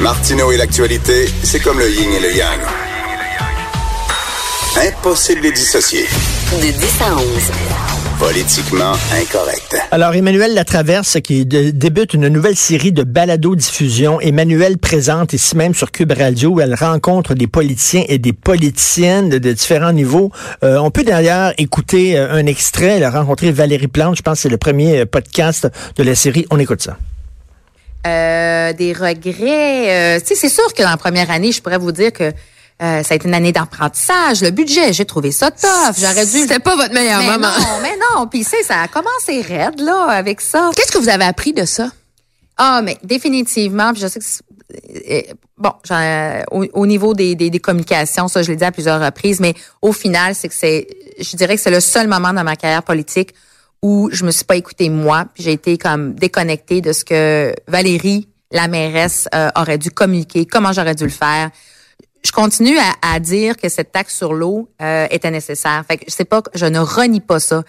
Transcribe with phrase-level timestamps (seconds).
[0.00, 2.60] Martineau et l'actualité, c'est comme le yin et le yang.
[4.76, 6.04] Impossible de les dissocier.
[6.62, 7.22] De 10 à 11.
[8.20, 9.76] Politiquement incorrect.
[9.90, 14.20] Alors, Emmanuel Latraverse, qui de- débute une nouvelle série de balado-diffusion.
[14.20, 19.28] Emmanuel présente ici même sur Cube Radio où elle rencontre des politiciens et des politiciennes
[19.30, 20.30] de, de différents niveaux.
[20.64, 22.96] Euh, on peut d'ailleurs écouter euh, un extrait.
[22.98, 24.16] Elle a rencontré Valérie Plante.
[24.16, 26.44] Je pense que c'est le premier euh, podcast de la série.
[26.50, 26.96] On écoute ça.
[28.06, 30.16] Euh, des regrets.
[30.16, 32.24] euh, tu sais, c'est sûr que dans la première année, je pourrais vous dire que
[32.24, 34.40] euh, ça a été une année d'apprentissage.
[34.40, 35.96] Le budget, j'ai trouvé ça tough.
[35.98, 36.38] J'aurais dû.
[36.38, 37.48] C'était pas votre meilleur mais moment.
[37.48, 38.26] non, mais non.
[38.28, 40.70] Puis, tu sais, ça a commencé raide, là, avec ça.
[40.76, 41.90] Qu'est-ce que vous avez appris de ça?
[42.56, 44.42] Ah, mais définitivement, puis je sais que c'est-
[45.30, 48.70] euh, bon, j'en- au, au niveau des, des, des communications, ça je l'ai dit à
[48.72, 50.86] plusieurs reprises, mais au final, c'est que c'est,
[51.18, 53.34] je dirais que c'est le seul moment dans ma carrière politique
[53.82, 57.54] où je me suis pas écoutée moi, puis j'ai été comme déconnectée de ce que
[57.66, 61.50] Valérie, la mairesse, euh, aurait dû communiquer, comment j'aurais dû le faire.
[62.24, 65.84] Je continue à, à dire que cette taxe sur l'eau euh, était nécessaire.
[65.86, 67.62] Fait que je sais pas, je ne renie pas ça.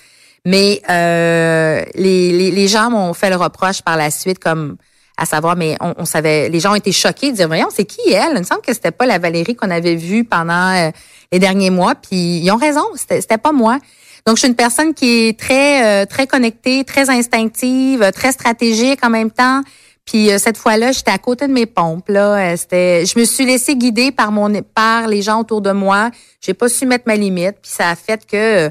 [0.45, 4.77] Mais euh, les, les, les gens m'ont fait le reproche par la suite, comme
[5.19, 8.11] à savoir, mais on, savait, les gens ont été choqués de dire, voyons, c'est qui
[8.11, 8.31] elle?
[8.35, 10.91] Il me semble que c'était pas la Valérie qu'on avait vue pendant euh,
[11.31, 11.95] les derniers mois.
[11.95, 13.79] Puis ils ont raison, c'était pas moi.
[14.25, 19.03] Donc je suis une personne qui est très euh, très connectée, très instinctive, très stratégique
[19.03, 19.61] en même temps.
[20.05, 22.09] Puis euh, cette fois-là, j'étais à côté de mes pompes.
[22.09, 25.71] Là, Euh, c'était, je me suis laissée guider par mon, par les gens autour de
[25.71, 26.09] moi.
[26.41, 27.57] J'ai pas su mettre ma limite.
[27.61, 28.69] Puis ça a fait que euh,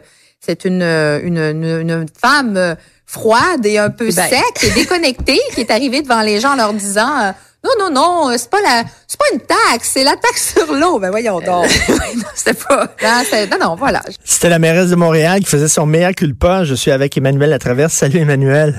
[0.48, 4.28] c'est une, euh, une, une, une femme euh, froide et un peu Ben.
[4.31, 7.32] sec et déconnectée qui est arrivée devant les gens en leur disant euh,
[7.64, 7.91] non non
[8.31, 10.98] non, c'est pas la, c'est pas une taxe, c'est la taxe sur l'eau.
[10.98, 11.66] Ben voyons donc.
[11.88, 12.84] non, c'était pas.
[13.03, 14.00] non, c'est- non non voilà.
[14.25, 16.64] C'était la mairesse de Montréal qui faisait son meilleur culpa.
[16.64, 17.92] Je suis avec Emmanuel Latraverse.
[17.92, 18.75] Salut, Emmanuel.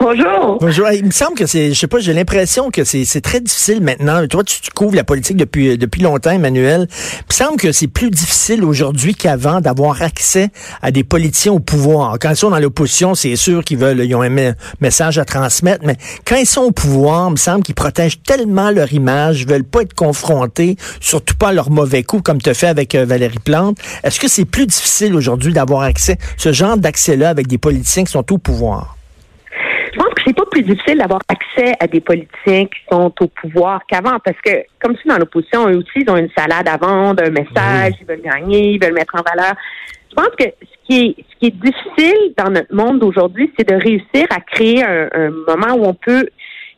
[0.00, 0.58] Bonjour.
[0.60, 0.88] Bonjour.
[0.92, 3.82] Il me semble que c'est, je sais pas, j'ai l'impression que c'est, c'est très difficile
[3.82, 4.24] maintenant.
[4.28, 6.86] Toi, tu, tu couvres la politique depuis, depuis longtemps, Emmanuel.
[6.88, 10.50] Il me semble que c'est plus difficile aujourd'hui qu'avant d'avoir accès
[10.82, 12.16] à des politiciens au pouvoir.
[12.20, 15.24] Quand ils sont dans l'opposition, c'est sûr qu'ils veulent, ils ont un me- message à
[15.24, 19.40] transmettre, mais quand ils sont au pouvoir, il me semble qu'ils protègent tellement leur image,
[19.42, 22.94] ils veulent pas être confrontés, surtout pas à leur mauvais coup, comme tu fait avec
[22.94, 23.78] euh, Valérie Plante.
[24.04, 28.12] Est-ce que c'est plus difficile aujourd'hui d'avoir accès, ce genre d'accès-là avec des politiciens qui
[28.12, 28.94] sont au pouvoir?
[29.90, 33.26] Je pense que c'est pas plus difficile d'avoir accès à des politiciens qui sont au
[33.28, 36.76] pouvoir qu'avant, parce que comme si dans l'opposition, eux aussi, ils ont une salade à
[36.76, 39.54] vendre, un message, ils veulent gagner, ils veulent mettre en valeur.
[40.10, 43.68] Je pense que ce qui est, ce qui est difficile dans notre monde d'aujourd'hui, c'est
[43.68, 46.28] de réussir à créer un, un moment où on peut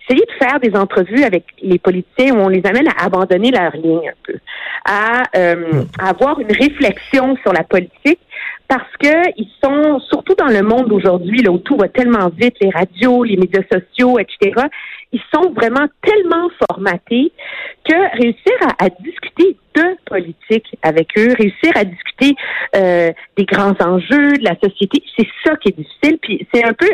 [0.02, 3.72] essayer de faire des entrevues avec les politiciens où on les amène à abandonner leur
[3.76, 4.34] ligne un peu,
[4.84, 8.18] à, euh, à avoir une réflexion sur la politique
[8.70, 12.54] parce que ils sont surtout dans le monde d'aujourd'hui là où tout va tellement vite,
[12.60, 14.68] les radios, les médias sociaux, etc.
[15.12, 17.32] Ils sont vraiment tellement formatés
[17.84, 22.36] que réussir à, à discuter de politique avec eux, réussir à discuter
[22.76, 26.18] euh, des grands enjeux de la société, c'est ça qui est difficile.
[26.22, 26.90] Puis c'est un peu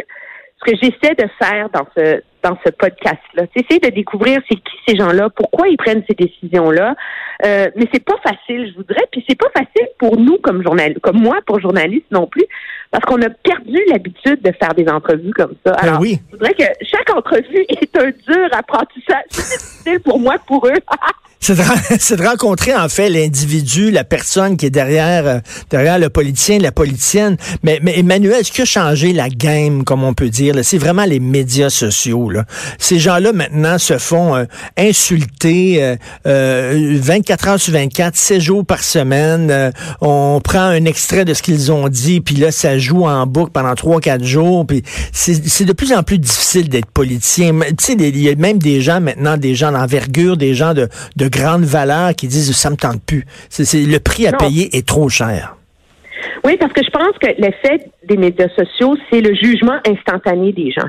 [0.67, 3.45] que j'essaie de faire dans ce dans ce podcast-là.
[3.55, 6.95] C'est essayer de découvrir c'est qui ces gens-là, pourquoi ils prennent ces décisions-là.
[7.45, 9.05] Euh, mais c'est pas facile, je voudrais.
[9.11, 12.45] Puis c'est pas facile pour nous comme journalistes, comme moi pour journaliste non plus,
[12.91, 15.73] parce qu'on a perdu l'habitude de faire des entrevues comme ça.
[15.73, 16.19] Ben Alors, oui.
[16.27, 19.25] je voudrais que chaque entrevue est un dur apprentissage.
[19.31, 20.71] C'est difficile pour moi, pour eux.
[21.41, 25.39] C'est de, de rencontrer en fait l'individu, la personne qui est derrière euh,
[25.71, 27.37] derrière le politicien, la politicienne.
[27.63, 31.05] Mais, mais Emmanuel, ce qui a changé la game, comme on peut dire, c'est vraiment
[31.05, 32.31] les médias sociaux.
[32.31, 32.45] Là.
[32.79, 34.45] Ces gens-là maintenant se font euh,
[34.77, 35.97] insulter euh,
[36.27, 39.51] euh, 24 heures sur 24, 7 jours par semaine.
[39.51, 43.27] Euh, on prend un extrait de ce qu'ils ont dit, puis là ça joue en
[43.27, 44.67] boucle pendant 3-4 jours.
[45.13, 47.53] C'est de plus en plus difficile d'être politicien.
[47.61, 50.89] Tu sais, il y a même des gens maintenant, des gens d'envergure, des gens de,
[51.17, 53.25] de grande valeur qui disent ça me tente plus.
[53.49, 54.39] C'est- le prix à Non.
[54.39, 55.57] payer est trop cher.
[56.45, 60.71] Oui, parce que je pense que l'effet des médias sociaux, c'est le jugement instantané des
[60.71, 60.89] gens.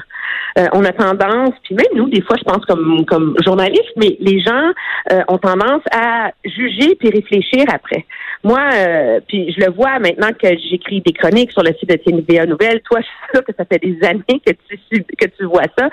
[0.57, 4.17] Euh, on a tendance, puis même nous, des fois, je pense comme comme journalistes, mais
[4.19, 4.71] les gens
[5.11, 8.05] euh, ont tendance à juger puis réfléchir après.
[8.43, 11.95] moi, euh, puis je le vois maintenant que j'écris des chroniques sur le site de
[11.95, 12.81] TVA Nouvelle.
[12.81, 15.89] Toi, je suis sûre que ça fait des années que tu que tu vois ça.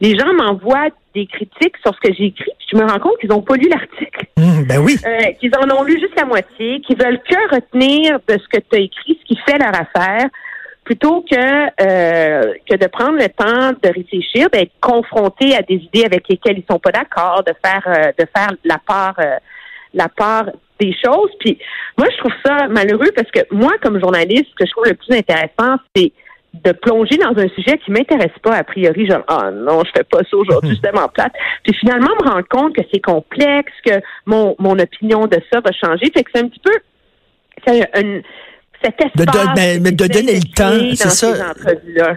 [0.00, 3.18] Les gens m'envoient des critiques sur ce que j'ai écrit, puis je me rends compte
[3.20, 4.26] qu'ils n'ont pas lu l'article.
[4.36, 4.96] Hum, ben oui.
[5.06, 8.62] Euh, qu'ils en ont lu juste la moitié, qu'ils veulent que retenir de ce que
[8.68, 10.28] tu as écrit, ce qui fait leur affaire
[10.88, 16.06] plutôt que euh, que de prendre le temps de réfléchir, d'être confronté à des idées
[16.06, 19.36] avec lesquelles ils sont pas d'accord, de faire euh, de faire la part euh,
[19.92, 20.46] la part
[20.80, 21.30] des choses.
[21.40, 21.58] Puis
[21.98, 24.94] moi, je trouve ça malheureux parce que moi, comme journaliste, ce que je trouve le
[24.94, 26.10] plus intéressant, c'est
[26.54, 30.02] de plonger dans un sujet qui m'intéresse pas a priori genre ah non je fais
[30.02, 34.00] pas ça aujourd'hui c'est tellement plate puis finalement me rendre compte que c'est complexe que
[34.24, 36.72] mon mon opinion de ça va changer fait que c'est un petit peu
[37.66, 38.22] c'est une
[38.84, 41.32] de, de, de donner le temps, c'est ça.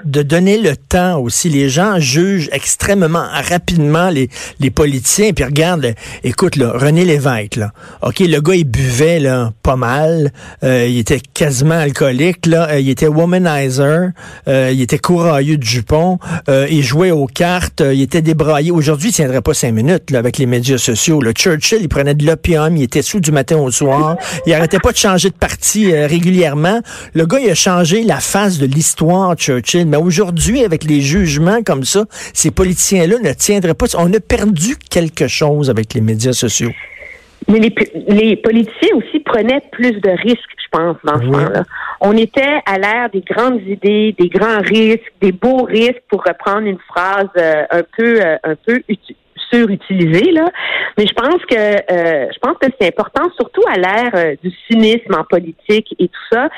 [0.05, 1.49] De donner le temps aussi.
[1.49, 4.29] Les gens jugent extrêmement rapidement les,
[4.59, 5.33] les politiciens.
[5.33, 5.93] Puis regarde,
[6.23, 7.71] écoute, là, René Lévesque, là.
[8.03, 10.31] OK, le gars, il buvait là, pas mal.
[10.63, 12.45] Euh, il était quasiment alcoolique.
[12.45, 12.69] Là.
[12.69, 14.11] Euh, il était womanizer.
[14.47, 16.19] Euh, il était courailleux de jupon.
[16.47, 17.81] il jouait aux cartes.
[17.93, 18.71] il était débraillé.
[18.71, 21.21] Aujourd'hui, il tiendrait pas cinq minutes là, avec les médias sociaux.
[21.21, 22.77] Le Churchill, il prenait de l'opium.
[22.77, 24.17] Il était sous du matin au soir.
[24.45, 28.59] il arrêtait pas de changer de parti régulièrement le gars, il a changé la face
[28.59, 29.85] de l'histoire, Churchill.
[29.87, 33.85] Mais aujourd'hui, avec les jugements comme ça, ces politiciens-là ne tiendraient pas.
[33.97, 36.71] On a perdu quelque chose avec les médias sociaux.
[37.47, 41.63] Mais les, politiciens aussi prenaient plus de risques, je pense, dans ce temps-là.
[41.99, 46.67] On était à l'ère des grandes idées, des grands risques, des beaux risques, pour reprendre
[46.67, 48.81] une phrase euh, un peu, euh, un peu
[49.51, 50.45] surutilisé là,
[50.97, 54.51] mais je pense que euh, je pense que c'est important, surtout à l'ère euh, du
[54.67, 56.49] cynisme en politique et tout ça,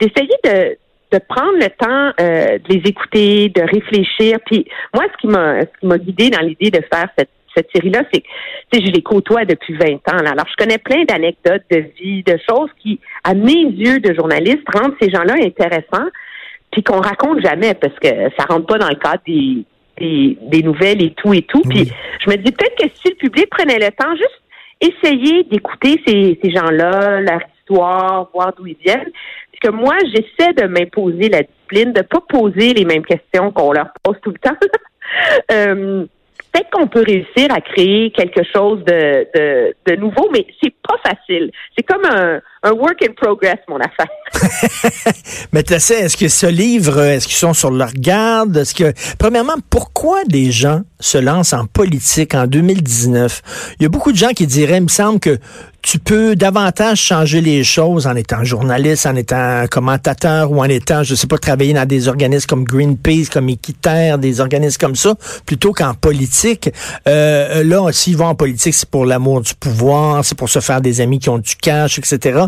[0.00, 0.76] d'essayer de
[1.12, 4.38] de prendre le temps euh, de les écouter, de réfléchir.
[4.46, 7.68] Puis moi, ce qui m'a ce qui m'a guidé dans l'idée de faire cette cette
[7.74, 10.22] série-là, c'est que je les côtoie depuis 20 ans.
[10.22, 10.30] Là.
[10.30, 14.62] Alors, je connais plein d'anecdotes de vie, de choses qui, à mes yeux de journaliste,
[14.74, 16.08] rendent ces gens-là intéressants,
[16.70, 19.66] puis qu'on raconte jamais parce que ça rentre pas dans le cadre des,
[20.40, 21.62] des, nouvelles et tout et tout.
[21.62, 21.90] Puis
[22.20, 24.42] je me dis peut-être que si le public prenait le temps, juste
[24.80, 29.10] essayer d'écouter ces, ces gens-là, leur histoire, voir d'où ils viennent.
[29.10, 33.72] Parce que moi, j'essaie de m'imposer la discipline, de pas poser les mêmes questions qu'on
[33.72, 34.56] leur pose tout le temps.
[35.52, 36.06] euh,
[36.52, 40.96] peut-être qu'on peut réussir à créer quelque chose de, de, de nouveau, mais c'est pas
[41.04, 41.50] facile.
[41.76, 44.08] C'est comme un, un work in progress, mon affaire.
[45.52, 48.56] mais tu sais, est-ce que ce livre, est-ce qu'ils sont sur leur garde?
[48.56, 53.74] Est-ce que, premièrement, pourquoi des gens se lancent en politique en 2019?
[53.80, 55.38] Il y a beaucoup de gens qui diraient, il me semble que
[55.82, 61.02] tu peux davantage changer les choses en étant journaliste, en étant commentateur ou en étant,
[61.02, 65.14] je sais pas, travailler dans des organismes comme Greenpeace, comme Équiterre, des organismes comme ça,
[65.44, 66.70] plutôt qu'en politique.
[67.08, 70.80] Euh, là, s'ils vont en politique, c'est pour l'amour du pouvoir, c'est pour se faire
[70.80, 72.44] des amis qui ont du cash, etc.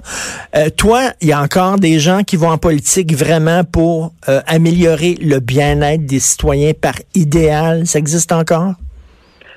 [0.54, 4.40] Euh, toi, il y a encore des gens qui vont en politique vraiment pour euh,
[4.46, 7.86] améliorer le bien-être des citoyens par idéal.
[7.86, 8.74] Ça existe encore?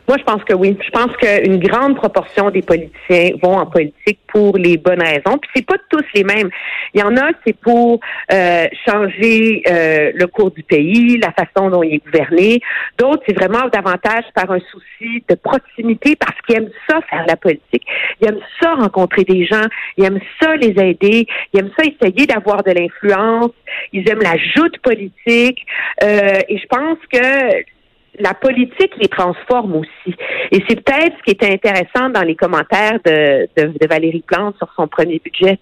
[0.07, 0.77] Moi, je pense que oui.
[0.85, 5.37] Je pense qu'une grande proportion des politiciens vont en politique pour les bonnes raisons.
[5.37, 6.49] Puis c'est pas tous les mêmes.
[6.93, 7.99] Il y en a, c'est pour
[8.31, 12.61] euh, changer euh, le cours du pays, la façon dont il est gouverné.
[12.97, 17.35] D'autres, c'est vraiment davantage par un souci de proximité parce qu'ils aiment ça faire la
[17.35, 17.85] politique.
[18.21, 19.65] Ils aiment ça rencontrer des gens.
[19.97, 21.27] Ils aiment ça les aider.
[21.53, 23.51] Ils aiment ça essayer d'avoir de l'influence.
[23.91, 25.65] Ils aiment la joute politique.
[26.01, 27.76] Euh, et je pense que
[28.19, 30.15] la politique les transforme aussi.
[30.51, 34.69] Et c'est peut-être ce qui était intéressant dans les commentaires de, de, Valérie Plante sur
[34.75, 35.57] son premier budget.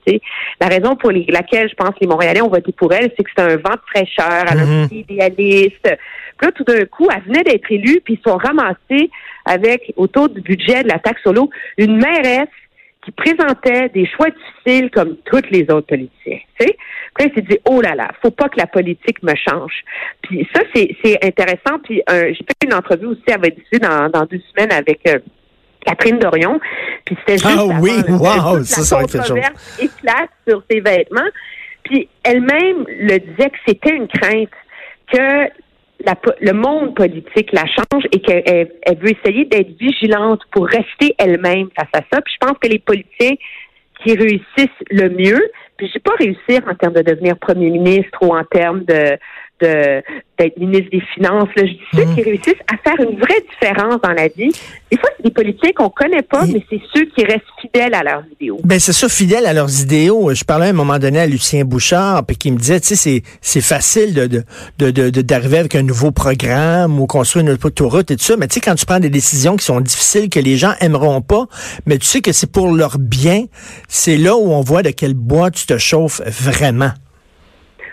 [0.61, 3.29] La raison pour laquelle je pense que les Montréalais ont voté pour elle, c'est que
[3.35, 5.97] c'est un vent de fraîcheur, elle mm idéaliste.
[6.37, 9.09] Puis là, tout d'un coup, elle venait d'être élue, puis ils sont ramassés
[9.45, 12.49] avec, autour du budget de la taxe solo, une mairesse
[13.05, 16.39] qui présentait des choix difficiles comme toutes les autres politiciens.
[16.59, 16.77] Tu sais?
[17.15, 19.73] Puis il s'est dit, oh là là, faut pas que la politique me change.
[20.23, 21.79] Puis ça, c'est intéressant.
[21.83, 24.99] Puis euh, j'ai fait une entrevue aussi, elle va être dans, dans deux semaines avec
[25.07, 25.19] euh,
[25.85, 26.59] Catherine Dorion.
[27.05, 31.29] Puis c'était juste ah, oui, wow, ça, la controverse éclate sur ses vêtements.
[31.83, 34.49] Puis elle-même le disait que c'était une crainte
[35.11, 35.49] que
[36.41, 41.69] le monde politique la change et qu'elle elle veut essayer d'être vigilante pour rester elle-même
[41.75, 42.21] face à ça.
[42.21, 43.35] Puis je pense que les politiciens
[44.03, 45.41] qui réussissent le mieux,
[45.77, 49.17] puis je sais pas réussir en termes de devenir premier ministre ou en termes de,
[49.61, 50.01] de
[50.37, 51.47] d'être ministre des Finances.
[51.55, 51.63] Là.
[51.65, 54.51] Je dis ceux qui réussissent à faire une vraie différence dans la vie.
[54.91, 57.93] Des fois, c'est des politiques qu'on connaît pas, Et- mais c'est ceux qui restent fidèles
[57.93, 58.59] à leurs idéaux.
[58.65, 60.33] Ben c'est ça, fidèle à leurs idéaux.
[60.33, 62.95] Je parlais à un moment donné à Lucien Bouchard, puis qui me disait, tu sais,
[62.95, 64.43] c'est c'est facile de de
[64.79, 68.35] de de- de- d'arriver avec un nouveau programme ou construire une autoroute et tout ça,
[68.37, 71.21] mais tu sais quand tu prends des décisions qui sont difficiles que les gens aimeront
[71.21, 71.45] pas,
[71.85, 73.45] mais tu sais que c'est pour leur bien,
[73.87, 76.91] c'est là où on voit de quel bois tu te chauffes vraiment.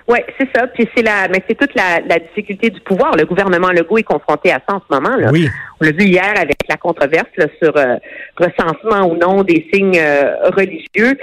[0.09, 0.66] Oui, c'est ça.
[0.66, 3.16] Puis c'est la, mais c'est toute la, la difficulté du pouvoir.
[3.16, 5.16] Le gouvernement Legault est confronté à ça en ce moment.
[5.16, 5.30] Là.
[5.32, 5.49] Oui.
[5.80, 7.97] On l'a vu hier avec la controverse là, sur euh,
[8.37, 11.16] recensement ou non des signes euh, religieux.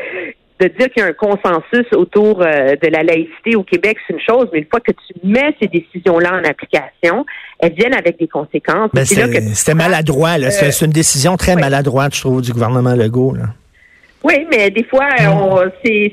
[0.62, 4.14] De dire qu'il y a un consensus autour euh, de la laïcité au Québec, c'est
[4.14, 7.26] une chose, mais une fois que tu mets ces décisions-là en application,
[7.60, 8.90] elles viennent avec des conséquences.
[8.94, 10.52] Ben, c'était maladroit, là.
[10.52, 13.36] C'est une décision très maladroite, je trouve, du gouvernement Legault.
[13.36, 13.46] Là.
[14.22, 16.12] Oui, mais des fois, on- c'est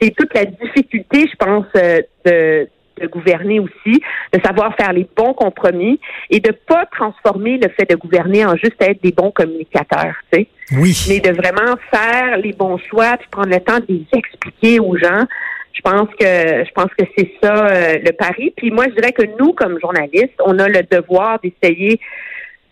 [0.00, 2.68] c'est toute la difficulté, je pense, euh, de
[3.00, 4.00] de gouverner aussi,
[4.32, 5.98] de savoir faire les bons compromis
[6.30, 10.40] et de pas transformer le fait de gouverner en juste être des bons communicateurs, tu
[10.40, 10.46] sais,
[10.78, 10.94] Oui.
[11.08, 14.96] mais de vraiment faire les bons choix puis prendre le temps de les expliquer aux
[14.96, 15.24] gens.
[15.72, 18.54] Je pense que je pense que c'est ça euh, le pari.
[18.56, 21.98] Puis moi, je dirais que nous, comme journalistes, on a le devoir d'essayer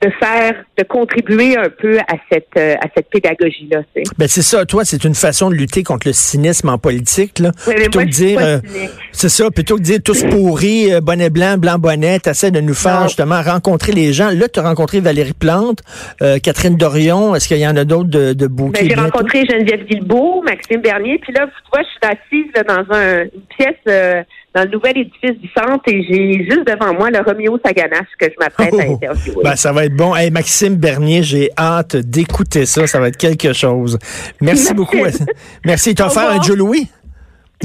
[0.03, 3.83] de faire, de contribuer un peu à cette euh, à cette pédagogie-là.
[4.19, 7.53] Ben c'est ça, toi, c'est une façon de lutter contre le cynisme en politique, là.
[7.67, 8.59] Oui, plutôt moi, que dire, euh,
[9.13, 12.61] c'est ça, plutôt que de dire tous pourris, euh, bonnet blanc, blanc bonnet, t'essaies de
[12.61, 13.07] nous faire Non.
[13.09, 14.31] justement rencontrer les gens.
[14.31, 15.79] Là, tu as rencontré Valérie Plante,
[16.21, 19.85] euh, Catherine Dorion, est-ce qu'il y en a d'autres de, de Ben, j'ai rencontré Geneviève
[19.87, 23.77] Guilbeault, Maxime Bernier, puis là, tu vois, je suis assise là, dans un, une pièce
[23.89, 24.23] euh,
[24.55, 28.27] dans le nouvel édifice du centre et j'ai juste devant moi le Roméo Saganache que
[28.27, 29.43] je m'apprête à Oh, interviewer.
[29.45, 30.15] ben, ça va être bon.
[30.15, 32.87] Hey, Maxime Bernier, j'ai hâte d'écouter ça.
[32.87, 33.99] Ça va être quelque chose.
[34.41, 34.75] Merci Merci.
[34.75, 34.99] beaucoup.
[35.65, 35.95] Merci.
[35.95, 36.43] Tu as Au offert un.
[36.43, 36.89] Joe Louis?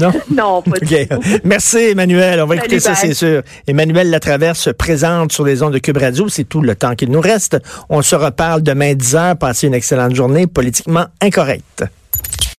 [0.00, 0.12] Non?
[0.30, 1.08] non, pas du OK.
[1.08, 1.20] tout.
[1.44, 2.40] Merci, Emmanuel.
[2.40, 3.42] On va écouter ça, c'est sûr.
[3.66, 6.28] Emmanuel Latraverse se présente sur les ondes de Cube Radio.
[6.28, 7.58] C'est tout le temps qu'il nous reste.
[7.88, 9.36] On se reparle demain 10 heures.
[9.36, 11.84] Passez une excellente journée politiquement incorrecte.